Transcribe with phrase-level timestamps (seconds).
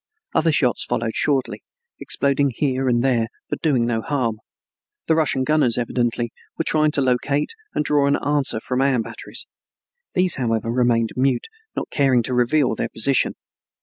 [0.33, 1.61] Other shots followed shortly,
[1.99, 4.39] exploding here and there, but doing no harm.
[5.05, 9.45] The Russian gunners evidently were trying to locate and draw an answer from our batteries.
[10.15, 11.45] These, however, remained mute,
[11.75, 13.35] not caring to reveal their position.